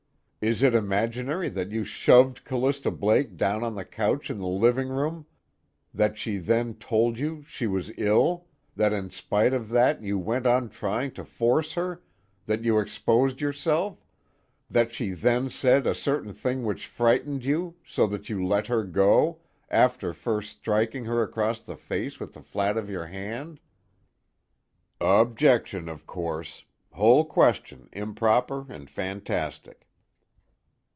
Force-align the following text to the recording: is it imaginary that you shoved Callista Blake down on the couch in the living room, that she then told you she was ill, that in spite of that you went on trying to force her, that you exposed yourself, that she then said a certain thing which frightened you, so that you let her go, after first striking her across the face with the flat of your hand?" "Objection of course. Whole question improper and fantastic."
is 0.43 0.63
it 0.63 0.73
imaginary 0.73 1.49
that 1.49 1.69
you 1.69 1.83
shoved 1.83 2.43
Callista 2.43 2.89
Blake 2.89 3.37
down 3.37 3.63
on 3.63 3.75
the 3.75 3.85
couch 3.85 4.27
in 4.27 4.39
the 4.39 4.47
living 4.47 4.87
room, 4.89 5.23
that 5.93 6.17
she 6.17 6.39
then 6.39 6.73
told 6.73 7.19
you 7.19 7.43
she 7.43 7.67
was 7.67 7.91
ill, 7.95 8.47
that 8.75 8.91
in 8.91 9.07
spite 9.11 9.53
of 9.53 9.69
that 9.69 10.01
you 10.01 10.17
went 10.17 10.47
on 10.47 10.67
trying 10.67 11.11
to 11.11 11.23
force 11.23 11.73
her, 11.73 12.01
that 12.47 12.63
you 12.63 12.79
exposed 12.79 13.39
yourself, 13.39 14.03
that 14.67 14.91
she 14.91 15.11
then 15.11 15.47
said 15.47 15.85
a 15.85 15.93
certain 15.93 16.33
thing 16.33 16.63
which 16.63 16.87
frightened 16.87 17.45
you, 17.45 17.75
so 17.85 18.07
that 18.07 18.27
you 18.27 18.43
let 18.43 18.65
her 18.65 18.83
go, 18.83 19.39
after 19.69 20.11
first 20.11 20.49
striking 20.57 21.05
her 21.05 21.21
across 21.21 21.59
the 21.59 21.75
face 21.77 22.19
with 22.19 22.33
the 22.33 22.41
flat 22.41 22.77
of 22.77 22.89
your 22.89 23.05
hand?" 23.05 23.59
"Objection 24.99 25.87
of 25.87 26.07
course. 26.07 26.65
Whole 26.93 27.25
question 27.25 27.89
improper 27.93 28.65
and 28.69 28.89
fantastic." 28.89 29.85